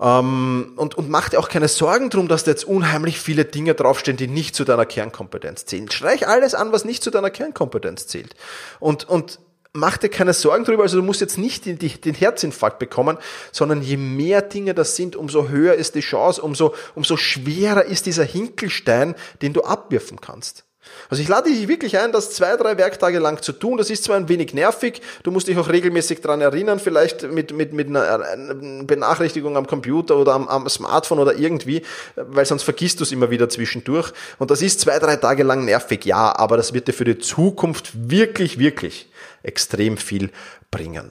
[0.00, 3.74] Ähm, und, und mach dir auch keine Sorgen drum, dass da jetzt unheimlich viele Dinge
[3.74, 5.90] draufstehen, die nicht zu deiner Kernkompetenz zählen.
[5.90, 8.36] Streich alles an, was nicht zu deiner Kernkompetenz zählt.
[8.80, 9.38] Und, und
[9.72, 13.18] mach dir keine Sorgen darüber, also du musst jetzt nicht den, den Herzinfarkt bekommen,
[13.52, 18.06] sondern je mehr Dinge das sind, umso höher ist die Chance, umso, umso schwerer ist
[18.06, 20.64] dieser Hinkelstein, den du abwirfen kannst.
[21.10, 23.78] Also ich lade dich wirklich ein, das zwei, drei Werktage lang zu tun.
[23.78, 27.52] Das ist zwar ein wenig nervig, du musst dich auch regelmäßig dran erinnern, vielleicht mit,
[27.54, 28.20] mit, mit einer
[28.84, 31.82] Benachrichtigung am Computer oder am, am Smartphone oder irgendwie,
[32.16, 34.12] weil sonst vergisst du es immer wieder zwischendurch.
[34.38, 37.18] Und das ist zwei, drei Tage lang nervig, ja, aber das wird dir für die
[37.18, 39.08] Zukunft wirklich, wirklich
[39.42, 40.30] extrem viel
[40.70, 41.10] bringen.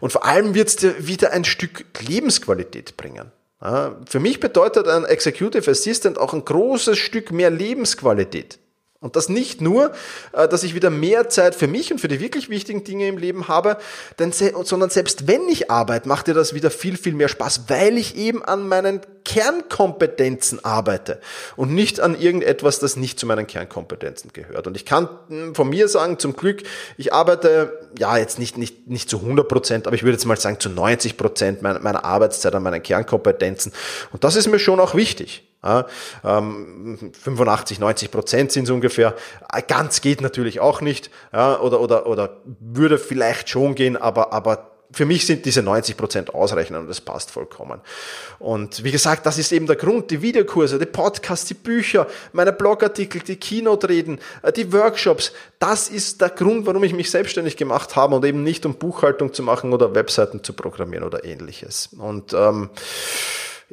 [0.00, 3.30] Und vor allem wird es dir wieder ein Stück Lebensqualität bringen.
[3.60, 8.58] Für mich bedeutet ein Executive Assistant auch ein großes Stück mehr Lebensqualität.
[9.00, 9.92] Und das nicht nur,
[10.32, 13.16] äh, dass ich wieder mehr Zeit für mich und für die wirklich wichtigen Dinge im
[13.16, 13.76] Leben habe,
[14.18, 17.96] denn, sondern selbst wenn ich arbeite, macht dir das wieder viel, viel mehr Spaß, weil
[17.96, 21.20] ich eben an meinen Kernkompetenzen arbeite
[21.54, 24.66] und nicht an irgendetwas, das nicht zu meinen Kernkompetenzen gehört.
[24.66, 26.64] Und ich kann hm, von mir sagen, zum Glück,
[26.96, 30.36] ich arbeite, ja, jetzt nicht, nicht, nicht zu 100 Prozent, aber ich würde jetzt mal
[30.36, 33.72] sagen, zu 90 Prozent meiner, meiner Arbeitszeit an meinen Kernkompetenzen.
[34.12, 35.47] Und das ist mir schon auch wichtig.
[35.62, 35.86] Ja,
[36.24, 39.14] ähm, 85, 90 Prozent sind es ungefähr.
[39.66, 41.10] Ganz geht natürlich auch nicht.
[41.32, 46.34] Oder, oder, oder würde vielleicht schon gehen, aber, aber für mich sind diese 90 Prozent
[46.34, 47.80] ausreichend und das passt vollkommen.
[48.38, 50.10] Und wie gesagt, das ist eben der Grund.
[50.10, 55.32] Die Videokurse, die Podcasts, die Bücher, meine Blogartikel, die Keynote-Reden, äh, die Workshops.
[55.58, 59.34] Das ist der Grund, warum ich mich selbstständig gemacht habe und eben nicht um Buchhaltung
[59.34, 61.90] zu machen oder Webseiten zu programmieren oder ähnliches.
[61.98, 62.70] Und ähm,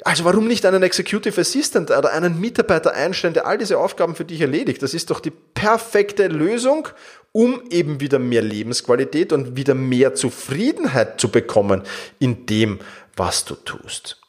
[0.02, 4.26] also warum nicht einen Executive Assistant oder einen Mitarbeiter einstellen, der all diese Aufgaben für
[4.26, 4.84] dich erledigt?
[4.84, 6.90] Das ist doch die perfekte Lösung,
[7.32, 11.84] um eben wieder mehr Lebensqualität und wieder mehr Zufriedenheit zu bekommen
[12.20, 12.80] in dem,
[13.16, 14.20] was du tust.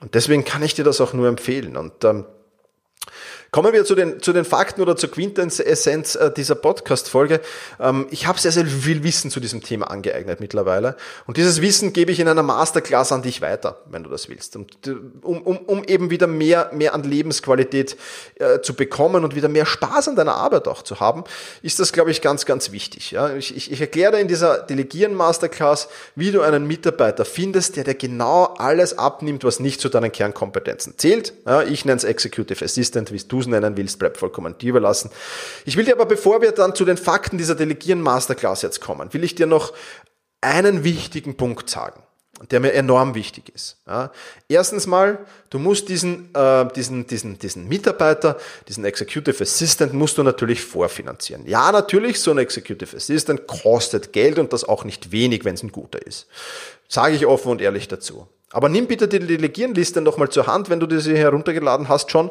[0.00, 1.76] Und deswegen kann ich dir das auch nur empfehlen.
[1.76, 2.24] Und ähm,
[3.50, 7.40] Kommen wir zu den, zu den Fakten oder zur Quintessenz äh, dieser Podcast-Folge.
[7.80, 10.96] Ähm, ich habe sehr, sehr viel Wissen zu diesem Thema angeeignet mittlerweile.
[11.26, 14.56] Und dieses Wissen gebe ich in einer Masterclass an dich weiter, wenn du das willst.
[14.56, 14.66] Um,
[15.22, 17.96] um, um eben wieder mehr, mehr an Lebensqualität
[18.36, 21.24] äh, zu bekommen und wieder mehr Spaß an deiner Arbeit auch zu haben,
[21.62, 23.12] ist das, glaube ich, ganz, ganz wichtig.
[23.12, 23.34] Ja?
[23.34, 28.54] Ich, ich, ich erkläre in dieser Delegieren-Masterclass, wie du einen Mitarbeiter findest, der dir genau
[28.58, 31.32] alles abnimmt, was nicht zu deinen Kernkompetenzen zählt.
[31.46, 34.70] Ja, ich nenne es Executive Assistant, wie du du es nennen willst, bleibt vollkommen dir
[34.70, 35.10] überlassen.
[35.64, 39.12] Ich will dir aber, bevor wir dann zu den Fakten dieser Delegieren Masterclass jetzt kommen,
[39.12, 39.72] will ich dir noch
[40.40, 42.02] einen wichtigen Punkt sagen
[42.50, 43.78] der mir enorm wichtig ist.
[43.86, 44.12] Ja.
[44.48, 48.36] Erstens mal, du musst diesen, äh, diesen, diesen, diesen Mitarbeiter,
[48.68, 51.46] diesen Executive Assistant, musst du natürlich vorfinanzieren.
[51.46, 55.62] Ja, natürlich, so ein Executive Assistant kostet Geld und das auch nicht wenig, wenn es
[55.62, 56.26] ein guter ist.
[56.88, 58.28] Sage ich offen und ehrlich dazu.
[58.52, 62.30] Aber nimm bitte die Delegierenliste nochmal zur Hand, wenn du diese heruntergeladen hast schon.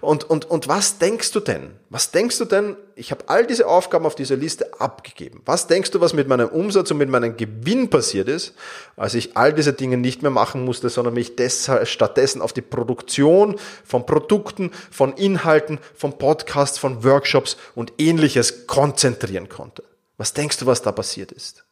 [0.00, 1.72] Und, und, und was denkst du denn?
[1.90, 2.76] Was denkst du denn?
[2.94, 5.42] Ich habe all diese Aufgaben auf dieser Liste abgegeben.
[5.44, 8.54] Was denkst du, was mit meinem Umsatz und mit meinem Gewinn passiert ist,
[8.96, 12.62] als ich all diese Dinge nicht mehr machen musste, sondern mich deshalb, stattdessen auf die
[12.62, 19.82] Produktion von Produkten, von Inhalten, von Podcasts, von Workshops und ähnliches konzentrieren konnte?
[20.16, 21.64] Was denkst du, was da passiert ist?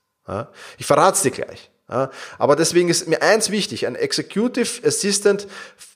[0.79, 1.71] Ich verrate es dir gleich.
[1.87, 5.47] Aber deswegen ist mir eins wichtig, ein Executive Assistant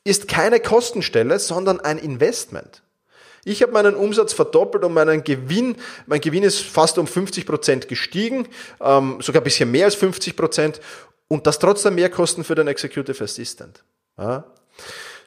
[0.05, 2.83] ist keine Kostenstelle, sondern ein Investment.
[3.45, 7.89] Ich habe meinen Umsatz verdoppelt und meinen Gewinn, mein Gewinn ist fast um 50 Prozent
[7.89, 8.47] gestiegen,
[8.81, 10.81] ähm, sogar ein bisschen mehr als 50 Prozent
[11.29, 13.83] und das trotz der Mehrkosten für den Executive Assistant.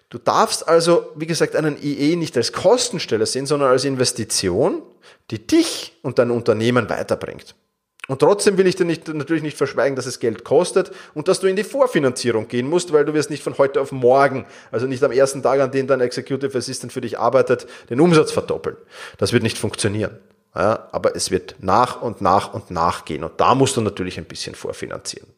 [0.10, 4.84] Du darfst also, wie gesagt, einen IE nicht als Kostenstelle sehen, sondern als Investition,
[5.32, 7.56] die dich und dein Unternehmen weiterbringt.
[8.08, 11.40] Und trotzdem will ich dir nicht, natürlich nicht verschweigen, dass es Geld kostet und dass
[11.40, 14.88] du in die Vorfinanzierung gehen musst, weil du wirst nicht von heute auf morgen, also
[14.88, 18.76] nicht am ersten Tag, an dem dein Executive Assistant für dich arbeitet, den Umsatz verdoppeln.
[19.18, 20.18] Das wird nicht funktionieren.
[20.56, 24.18] Ja, aber es wird nach und nach und nach gehen und da musst du natürlich
[24.18, 25.30] ein bisschen vorfinanzieren.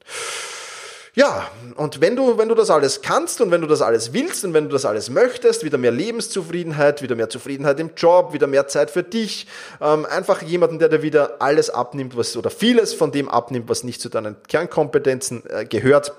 [1.16, 4.44] Ja, und wenn du, wenn du das alles kannst und wenn du das alles willst
[4.46, 8.48] und wenn du das alles möchtest, wieder mehr Lebenszufriedenheit, wieder mehr Zufriedenheit im Job, wieder
[8.48, 9.46] mehr Zeit für dich,
[9.80, 13.84] ähm, einfach jemanden, der dir wieder alles abnimmt, was oder vieles von dem abnimmt, was
[13.84, 16.14] nicht zu deinen Kernkompetenzen äh, gehört.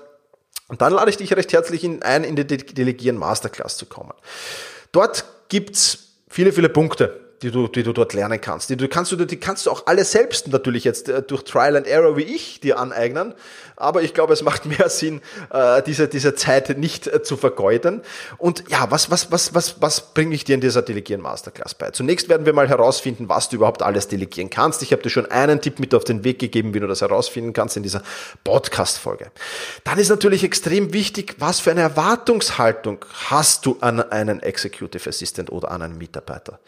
[0.69, 4.13] Und dann lade ich dich recht herzlich in, ein, in die Delegieren Masterclass zu kommen.
[4.93, 8.69] Dort gibt's viele, viele Punkte, die du, die du dort lernen kannst.
[8.69, 11.75] Die, du kannst du, die kannst du auch alle selbst natürlich jetzt äh, durch Trial
[11.75, 13.33] and Error wie ich dir aneignen.
[13.77, 18.01] Aber ich glaube, es macht mehr Sinn, äh, diese, diese Zeit nicht äh, zu vergeuden.
[18.37, 21.91] Und ja, was, was, was, was, was bringe ich dir in dieser Delegieren Masterclass bei?
[21.91, 24.81] Zunächst werden wir mal herausfinden, was du überhaupt alles delegieren kannst.
[24.81, 27.53] Ich habe dir schon einen Tipp mit auf den Weg gegeben, wie du das herausfinden
[27.53, 28.01] kannst in dieser
[28.43, 29.31] Podcast-Folge.
[29.83, 35.51] Dann ist natürlich extrem wichtig, was für eine Erwartungshaltung hast du an einen Executive Assistant
[35.51, 36.59] oder an einen Mitarbeiter.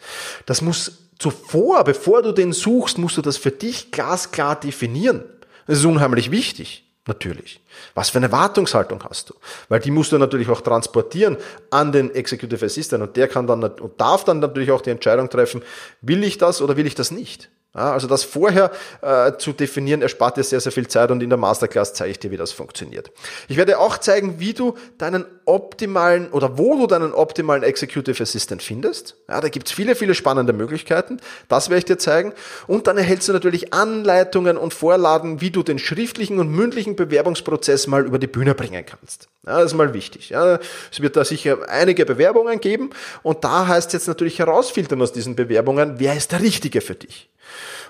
[0.46, 5.24] Das muss zuvor, bevor du den suchst, musst du das für dich glasklar definieren.
[5.66, 6.87] Das ist unheimlich wichtig.
[7.08, 7.58] Natürlich.
[7.94, 9.34] Was für eine Wartungshaltung hast du?
[9.70, 11.38] Weil die musst du natürlich auch transportieren
[11.70, 15.30] an den Executive Assistant und der kann dann und darf dann natürlich auch die Entscheidung
[15.30, 15.62] treffen,
[16.02, 17.48] will ich das oder will ich das nicht?
[17.74, 21.30] Ja, also das vorher äh, zu definieren, erspart dir sehr, sehr viel Zeit und in
[21.30, 23.10] der Masterclass zeige ich dir, wie das funktioniert.
[23.48, 28.62] Ich werde auch zeigen, wie du deinen optimalen oder wo du deinen optimalen Executive Assistant
[28.62, 29.16] findest.
[29.28, 31.20] Ja, da gibt's viele, viele spannende Möglichkeiten.
[31.48, 32.32] Das werde ich dir zeigen.
[32.66, 37.86] Und dann erhältst du natürlich Anleitungen und Vorlagen, wie du den schriftlichen und mündlichen Bewerbungsprozess
[37.86, 39.28] mal über die Bühne bringen kannst.
[39.46, 40.28] Ja, das ist mal wichtig.
[40.28, 40.58] Ja,
[40.92, 42.90] es wird da sicher einige Bewerbungen geben
[43.22, 46.94] und da heißt es jetzt natürlich herausfiltern aus diesen Bewerbungen, wer ist der Richtige für
[46.94, 47.30] dich.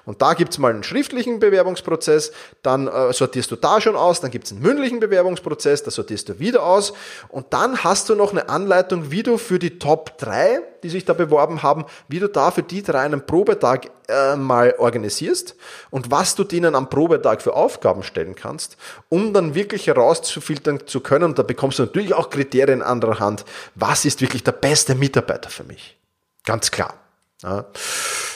[0.04, 4.30] Und da gibt's mal einen schriftlichen Bewerbungsprozess, dann äh, sortierst du da schon aus, dann
[4.30, 6.94] gibt's einen mündlichen Bewerbungsprozess, da sortierst du wieder aus
[7.28, 11.04] und dann hast du noch eine Anleitung, wie du für die Top 3, die sich
[11.04, 15.54] da beworben haben, wie du da für die drei einen Probetag äh, mal organisierst
[15.90, 18.76] und was du denen am Probetag für Aufgaben stellen kannst,
[19.08, 21.24] um dann wirklich herauszufiltern zu können.
[21.24, 23.44] Und da bekommst du natürlich auch Kriterien anderer Hand.
[23.74, 25.98] Was ist wirklich der beste Mitarbeiter für mich?
[26.44, 26.94] Ganz klar.
[27.42, 27.66] Ja.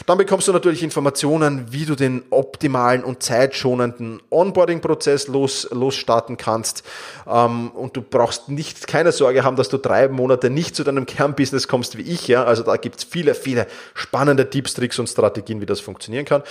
[0.07, 6.85] Dann bekommst du natürlich Informationen, wie du den optimalen und zeitschonenden Onboarding-Prozess los, losstarten kannst.
[7.27, 11.07] Ähm, und du brauchst nicht keine Sorge haben, dass du drei Monate nicht zu deinem
[11.07, 12.29] Kernbusiness kommst wie ich.
[12.29, 16.43] Ja, also da gibt's viele, viele spannende Tipps, Tricks und Strategien, wie das funktionieren kann.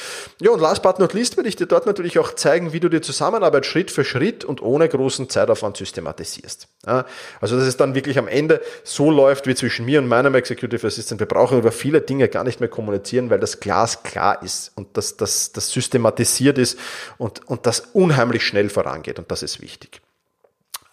[0.42, 2.90] Ja, und last but not least werde ich dir dort natürlich auch zeigen, wie du
[2.90, 6.68] die Zusammenarbeit Schritt für Schritt und ohne großen Zeitaufwand systematisierst.
[6.86, 7.06] Ja,
[7.40, 10.86] also dass es dann wirklich am Ende so läuft wie zwischen mir und meinem Executive
[10.86, 11.20] Assistant.
[11.20, 14.72] Wir brauchen über viele Dinge gar gar nicht mehr kommunizieren, weil das Glas klar ist
[14.76, 16.80] und das, das, das systematisiert ist
[17.18, 20.02] und, und das unheimlich schnell vorangeht und das ist wichtig.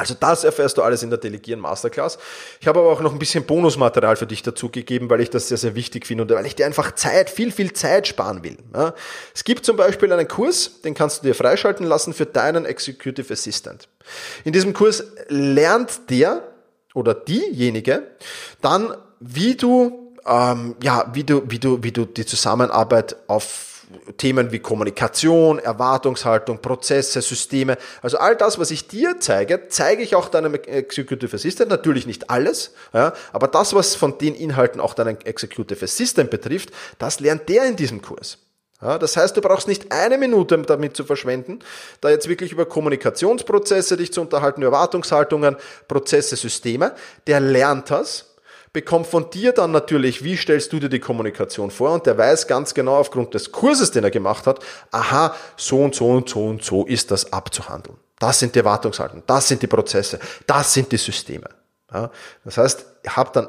[0.01, 2.19] Also das erfährst du alles in der Delegieren Masterclass.
[2.61, 5.49] Ich habe aber auch noch ein bisschen Bonusmaterial für dich dazu gegeben, weil ich das
[5.49, 8.59] sehr, sehr wichtig finde und weil ich dir einfach Zeit, viel, viel Zeit sparen will.
[8.73, 8.95] Ja.
[9.35, 13.33] Es gibt zum Beispiel einen Kurs, den kannst du dir freischalten lassen für deinen Executive
[13.33, 13.89] Assistant.
[14.45, 16.45] In diesem Kurs lernt der
[16.95, 18.05] oder diejenige
[18.61, 23.69] dann, wie du ähm, ja, wie du, wie du, wie du die Zusammenarbeit auf
[24.19, 30.15] Themen wie Kommunikation, Erwartungshaltung, Prozesse, Systeme, also all das, was ich dir zeige, zeige ich
[30.15, 34.93] auch deinem Executive Assistant, natürlich nicht alles, ja, aber das, was von den Inhalten auch
[34.93, 38.39] deinen Executive Assistant betrifft, das lernt der in diesem Kurs.
[38.81, 41.59] Ja, das heißt, du brauchst nicht eine Minute damit zu verschwenden,
[42.01, 45.57] da jetzt wirklich über Kommunikationsprozesse dich zu unterhalten, Erwartungshaltungen,
[45.89, 46.95] Prozesse, Systeme.
[47.27, 48.28] Der lernt das
[48.73, 52.47] bekommt von dir dann natürlich, wie stellst du dir die Kommunikation vor und der weiß
[52.47, 56.47] ganz genau aufgrund des Kurses, den er gemacht hat, aha, so und so und so
[56.47, 57.97] und so ist das abzuhandeln.
[58.19, 61.49] Das sind die Erwartungshalten, das sind die Prozesse, das sind die Systeme.
[61.93, 62.11] Ja,
[62.45, 63.49] das heißt, ich habe dann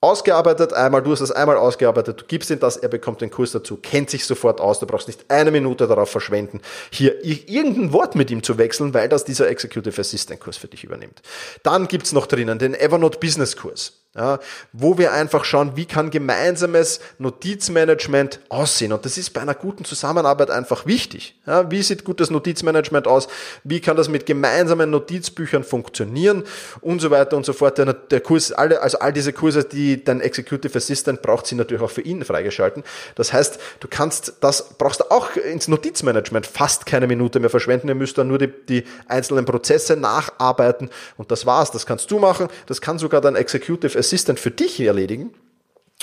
[0.00, 3.52] ausgearbeitet, einmal, du hast das einmal ausgearbeitet, du gibst ihm das, er bekommt den Kurs
[3.52, 8.14] dazu, kennt sich sofort aus, du brauchst nicht eine Minute darauf verschwenden, hier irgendein Wort
[8.16, 11.22] mit ihm zu wechseln, weil das dieser Executive Assistant Kurs für dich übernimmt.
[11.62, 14.40] Dann gibt's noch drinnen den Evernote Business Kurs ja,
[14.74, 18.92] wo wir einfach schauen, wie kann gemeinsames Notizmanagement aussehen.
[18.92, 21.40] Und das ist bei einer guten Zusammenarbeit einfach wichtig.
[21.46, 23.28] Ja, wie sieht gutes Notizmanagement aus?
[23.64, 26.44] Wie kann das mit gemeinsamen Notizbüchern funktionieren?
[26.82, 27.78] Und so weiter und so fort.
[27.78, 31.82] Der, der Kurs, alle, also all diese Kurse, die dein Executive Assistant braucht, sind natürlich
[31.82, 32.84] auch für ihn freigeschalten.
[33.14, 37.88] Das heißt, du kannst das, brauchst auch ins Notizmanagement fast keine Minute mehr verschwenden.
[37.88, 40.90] Ihr müsst dann nur die, die einzelnen Prozesse nacharbeiten.
[41.16, 41.70] Und das war's.
[41.70, 42.48] Das kannst du machen.
[42.66, 45.34] Das kann sogar dein Executive Assistant für dich erledigen.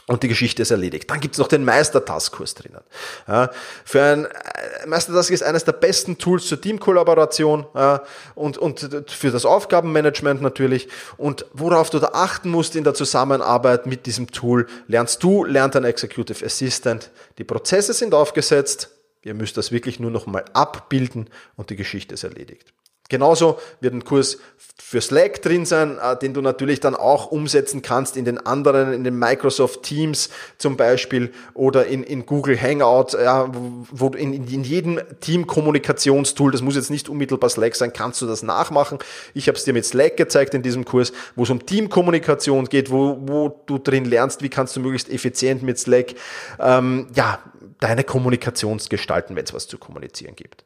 [0.10, 1.08] Und die Geschichte ist erledigt.
[1.12, 2.82] Dann gibt's noch den Meister-Task-Kurs drinnen.
[3.28, 3.52] Ja,
[3.86, 8.02] für ein äh, Meister-Task ist eines der besten Tools zur Teamkollaboration ja,
[8.34, 10.88] und, und für das Aufgabenmanagement natürlich.
[11.18, 15.76] Und worauf du da achten musst in der Zusammenarbeit mit diesem Tool, lernst du, lernt
[15.76, 17.12] ein Executive Assistant.
[17.38, 18.90] Die Prozesse sind aufgesetzt.
[19.22, 22.74] Ihr müsst das wirklich nur noch mal abbilden und die Geschichte ist erledigt.
[23.10, 24.38] Genauso wird ein Kurs
[24.82, 28.94] für Slack drin sein, äh, den du natürlich dann auch umsetzen kannst in den anderen,
[28.94, 33.52] in den Microsoft Teams zum Beispiel oder in, in Google Hangout, ja,
[33.92, 38.42] wo in, in jedem Team-Kommunikationstool, das muss jetzt nicht unmittelbar Slack sein, kannst du das
[38.42, 39.00] nachmachen.
[39.34, 42.90] Ich habe es dir mit Slack gezeigt in diesem Kurs, wo es um Teamkommunikation geht,
[42.90, 46.16] wo, wo du drin lernst, wie kannst du möglichst effizient mit Slack
[46.60, 47.40] ähm, ja,
[47.80, 50.64] deine Kommunikation gestalten, wenn es was zu kommunizieren gibt.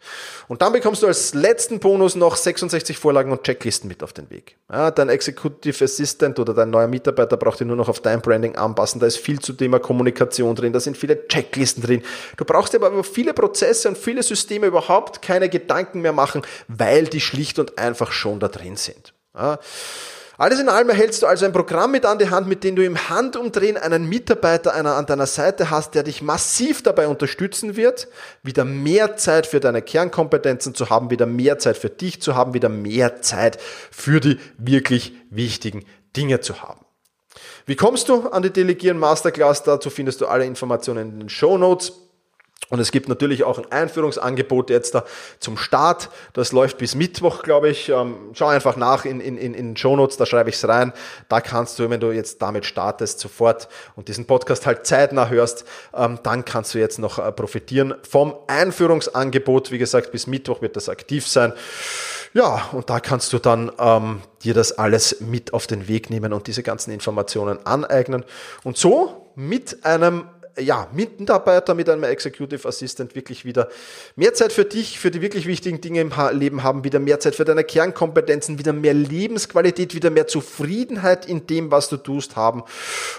[0.47, 4.29] Und dann bekommst du als letzten Bonus noch 66 Vorlagen und Checklisten mit auf den
[4.29, 4.57] Weg.
[4.71, 8.55] Ja, dein Executive Assistant oder dein neuer Mitarbeiter braucht dir nur noch auf dein Branding
[8.55, 8.99] anpassen.
[8.99, 12.03] Da ist viel zu Thema Kommunikation drin, da sind viele Checklisten drin.
[12.37, 16.41] Du brauchst dir aber über viele Prozesse und viele Systeme überhaupt keine Gedanken mehr machen,
[16.67, 19.13] weil die schlicht und einfach schon da drin sind.
[19.35, 19.59] Ja.
[20.37, 22.83] Alles in allem erhältst du also ein Programm mit an die Hand, mit dem du
[22.83, 28.07] im Handumdrehen einen Mitarbeiter an deiner Seite hast, der dich massiv dabei unterstützen wird,
[28.41, 32.55] wieder mehr Zeit für deine Kernkompetenzen zu haben, wieder mehr Zeit für dich zu haben,
[32.55, 33.59] wieder mehr Zeit
[33.91, 35.85] für die wirklich wichtigen
[36.17, 36.83] Dinge zu haben.
[37.65, 39.63] Wie kommst du an die Delegieren Masterclass?
[39.63, 41.93] Dazu findest du alle Informationen in den Show Notes.
[42.69, 45.03] Und es gibt natürlich auch ein Einführungsangebot jetzt da
[45.39, 46.09] zum Start.
[46.33, 47.89] Das läuft bis Mittwoch, glaube ich.
[47.89, 50.93] Ähm, schau einfach nach in, in, in den Shownotes, da schreibe ich es rein.
[51.29, 55.65] Da kannst du, wenn du jetzt damit startest, sofort und diesen Podcast halt zeitnah hörst,
[55.93, 59.71] ähm, dann kannst du jetzt noch äh, profitieren vom Einführungsangebot.
[59.71, 61.53] Wie gesagt, bis Mittwoch wird das aktiv sein.
[62.33, 66.33] Ja, und da kannst du dann ähm, dir das alles mit auf den Weg nehmen
[66.33, 68.25] und diese ganzen Informationen aneignen.
[68.63, 70.25] Und so mit einem
[70.59, 73.69] ja, Mitarbeiter mit einem Executive Assistant wirklich wieder
[74.15, 77.35] mehr Zeit für dich, für die wirklich wichtigen Dinge im Leben haben, wieder mehr Zeit
[77.35, 82.63] für deine Kernkompetenzen, wieder mehr Lebensqualität, wieder mehr Zufriedenheit in dem, was du tust, haben.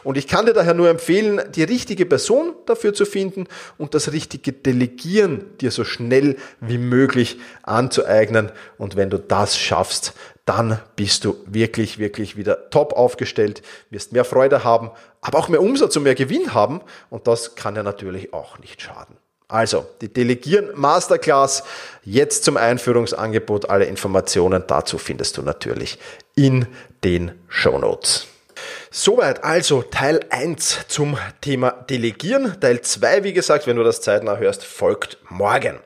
[0.05, 3.47] Und ich kann dir daher nur empfehlen, die richtige Person dafür zu finden
[3.79, 8.53] und das richtige Delegieren dir so schnell wie möglich anzueignen.
[8.79, 10.15] Und wenn du das schaffst,
[10.45, 15.63] dann bist du wirklich, wirklich wieder top aufgestellt, wirst mehr Freude haben, aber auch mehr
[15.63, 16.83] Umsatz und mehr Gewinn haben.
[17.09, 19.17] Und das kann ja natürlich auch nicht schaden.
[19.49, 21.65] Also, die Delegieren Masterclass
[22.03, 23.69] jetzt zum Einführungsangebot.
[23.69, 25.99] Alle Informationen dazu findest du natürlich
[26.35, 26.67] in
[27.05, 28.27] den Show Notes.
[28.91, 32.59] Soweit also Teil 1 zum Thema Delegieren.
[32.61, 35.79] Teil 2, wie gesagt, wenn du das zeitnah hörst, folgt morgen.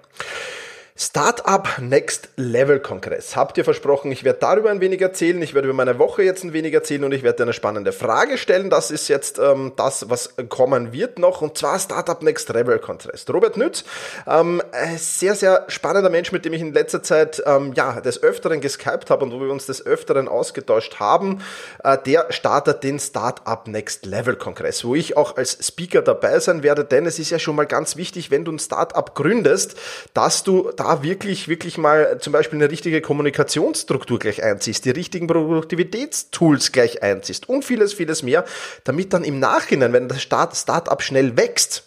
[1.00, 3.36] Startup Next Level Kongress.
[3.36, 6.42] Habt ihr versprochen, ich werde darüber ein wenig erzählen, ich werde über meine Woche jetzt
[6.42, 8.68] ein wenig erzählen und ich werde dir eine spannende Frage stellen.
[8.68, 13.26] Das ist jetzt ähm, das, was kommen wird noch und zwar Startup Next Level Kongress.
[13.32, 13.84] Robert Nütz,
[14.26, 18.20] ähm, ein sehr, sehr spannender Mensch, mit dem ich in letzter Zeit ähm, ja, des
[18.20, 21.42] Öfteren geskypt habe und wo wir uns des Öfteren ausgetauscht haben,
[21.84, 26.64] äh, der startet den Startup Next Level Kongress, wo ich auch als Speaker dabei sein
[26.64, 29.76] werde, denn es ist ja schon mal ganz wichtig, wenn du ein Startup gründest,
[30.12, 35.26] dass du da wirklich, wirklich mal zum Beispiel eine richtige Kommunikationsstruktur gleich einziehst, die richtigen
[35.26, 38.44] Produktivitätstools gleich einziehst und vieles, vieles mehr,
[38.84, 41.84] damit dann im Nachhinein, wenn das Start, Startup schnell wächst,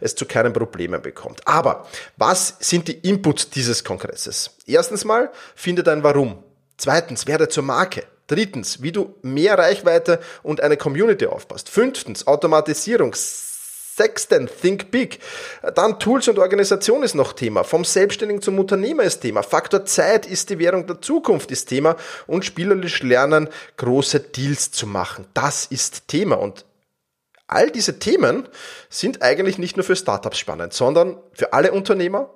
[0.00, 1.40] es zu keinen Problemen bekommt.
[1.46, 4.56] Aber was sind die Inputs dieses Kongresses?
[4.66, 6.42] Erstens mal, finde dein Warum.
[6.76, 8.04] Zweitens, werde zur Marke.
[8.26, 11.70] Drittens, wie du mehr Reichweite und eine Community aufpasst.
[11.70, 13.14] Fünftens, Automatisierung.
[13.96, 15.20] Sechsten, Think Big.
[15.74, 17.64] Dann Tools und Organisation ist noch Thema.
[17.64, 19.42] Vom Selbstständigen zum Unternehmer ist Thema.
[19.42, 21.96] Faktor Zeit ist die Währung der Zukunft ist Thema.
[22.26, 25.26] Und spielerisch lernen, große Deals zu machen.
[25.32, 26.36] Das ist Thema.
[26.36, 26.66] Und
[27.46, 28.46] all diese Themen
[28.90, 32.28] sind eigentlich nicht nur für Startups spannend, sondern für alle Unternehmer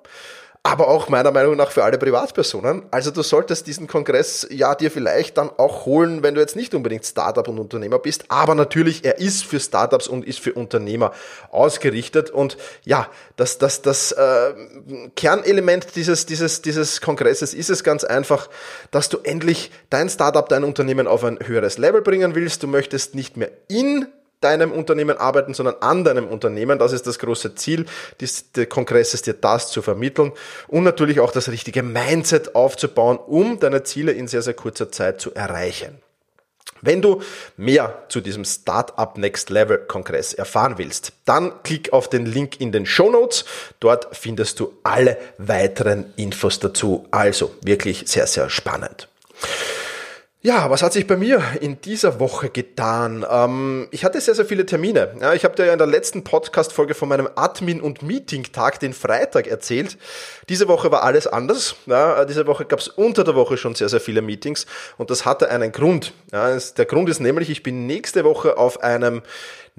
[0.62, 2.82] aber auch meiner Meinung nach für alle Privatpersonen.
[2.90, 6.74] Also du solltest diesen Kongress ja dir vielleicht dann auch holen, wenn du jetzt nicht
[6.74, 11.12] unbedingt Startup und Unternehmer bist, aber natürlich er ist für Startups und ist für Unternehmer
[11.50, 14.52] ausgerichtet und ja, das das das äh,
[15.16, 18.50] Kernelement dieses dieses dieses Kongresses ist es ganz einfach,
[18.90, 22.62] dass du endlich dein Startup, dein Unternehmen auf ein höheres Level bringen willst.
[22.62, 24.08] Du möchtest nicht mehr in
[24.40, 26.79] deinem Unternehmen arbeiten, sondern an deinem Unternehmen.
[26.79, 27.87] Das ist das große Ziel
[28.20, 30.33] des, Kongresses, dir das zu vermitteln
[30.68, 35.20] und natürlich auch das richtige Mindset aufzubauen, um deine Ziele in sehr, sehr kurzer Zeit
[35.20, 35.98] zu erreichen.
[36.83, 37.20] Wenn du
[37.59, 42.72] mehr zu diesem Startup Next Level Kongress erfahren willst, dann klick auf den Link in
[42.72, 43.44] den Show Notes.
[43.81, 47.07] Dort findest du alle weiteren Infos dazu.
[47.11, 49.09] Also wirklich sehr, sehr spannend.
[50.42, 53.26] Ja, was hat sich bei mir in dieser Woche getan?
[53.31, 55.14] Ähm, ich hatte sehr, sehr viele Termine.
[55.20, 58.94] Ja, ich habe dir ja in der letzten Podcast-Folge von meinem Admin- und Meeting-Tag, den
[58.94, 59.98] Freitag, erzählt.
[60.48, 61.76] Diese Woche war alles anders.
[61.85, 64.64] Ja, diese Woche gab es unter der Woche schon sehr, sehr viele Meetings
[64.96, 66.14] und das hatte einen Grund.
[66.33, 69.20] Ja, der Grund ist nämlich, ich bin nächste Woche auf einem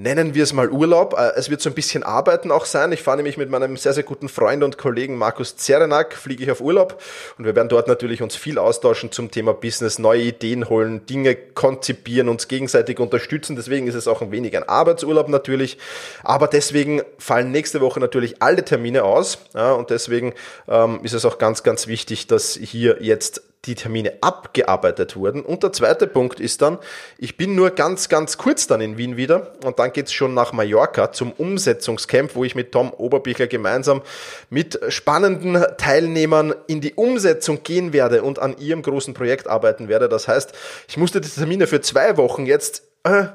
[0.02, 1.16] nennen wir es mal Urlaub.
[1.18, 2.92] Äh, es wird so ein bisschen Arbeiten auch sein.
[2.92, 6.52] Ich fahre nämlich mit meinem sehr, sehr guten Freund und Kollegen Markus Zerenak, fliege ich
[6.52, 7.02] auf Urlaub
[7.38, 11.36] und wir werden dort natürlich uns viel austauschen zum Thema Business, neue Ideen holen, Dinge
[11.36, 13.56] konzipieren, uns gegenseitig unterstützen.
[13.56, 15.78] Deswegen ist es auch ein wenig ein Arbeitsurlaub natürlich.
[16.24, 19.40] Aber deswegen fallen nächste Woche natürlich alle Termine aus.
[19.54, 20.34] Ja, und deswegen
[20.68, 25.44] ähm, ist es auch ganz, ganz wichtig, dass hier jetzt die Termine abgearbeitet wurden.
[25.44, 26.80] Und der zweite Punkt ist dann,
[27.20, 30.52] ich bin nur ganz, ganz kurz dann in Wien wieder und dann geht's schon nach
[30.52, 34.02] Mallorca zum Umsetzungscamp, wo ich mit Tom Oberbichler gemeinsam
[34.50, 40.10] mit spannenden Teilnehmern in die Umsetzung gehen werde und an ihrem großen Projekt arbeiten werde.
[40.10, 40.54] Das heißt,
[40.88, 43.26] ich musste die Termine für zwei Wochen jetzt äh,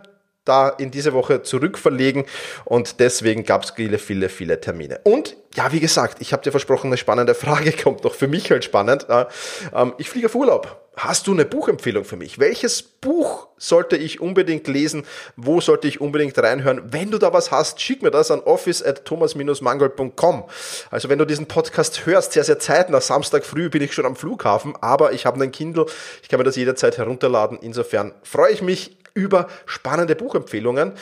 [0.46, 2.24] da in diese Woche zurückverlegen
[2.64, 5.00] und deswegen gab es viele, viele, viele Termine.
[5.04, 8.50] Und ja, wie gesagt, ich habe dir versprochen, eine spannende Frage kommt noch für mich
[8.50, 9.06] halt spannend.
[9.11, 10.82] Ähm, ich fliege auf Urlaub.
[10.98, 12.38] Hast du eine Buchempfehlung für mich?
[12.38, 15.04] Welches Buch sollte ich unbedingt lesen?
[15.37, 16.90] Wo sollte ich unbedingt reinhören?
[16.90, 20.44] Wenn du da was hast, schick mir das an office at thomas-mangold.com.
[20.90, 24.16] Also wenn du diesen Podcast hörst, sehr, sehr zeitnah, Samstag früh bin ich schon am
[24.16, 25.85] Flughafen, aber ich habe einen Kindle,
[26.22, 27.59] ich kann mir das jederzeit herunterladen.
[27.61, 30.93] Insofern freue ich mich über spannende Buchempfehlungen.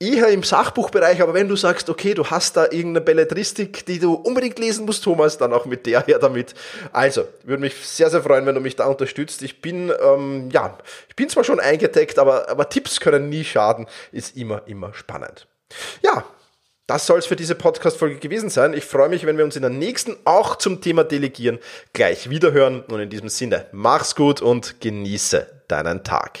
[0.00, 4.12] eher im Sachbuchbereich, aber wenn du sagst, okay, du hast da irgendeine Belletristik, die du
[4.14, 6.54] unbedingt lesen musst, Thomas, dann auch mit der her damit.
[6.92, 9.42] Also, würde mich sehr, sehr freuen, wenn du mich da unterstützt.
[9.42, 10.76] Ich bin, ähm, ja,
[11.08, 15.46] ich bin zwar schon eingedeckt, aber, aber Tipps können nie schaden, ist immer, immer spannend.
[16.02, 16.24] Ja,
[16.86, 18.74] das soll es für diese Podcast-Folge gewesen sein.
[18.74, 21.58] Ich freue mich, wenn wir uns in der nächsten auch zum Thema Delegieren
[21.94, 22.82] gleich wiederhören.
[22.82, 26.40] Und in diesem Sinne, mach's gut und genieße deinen Tag.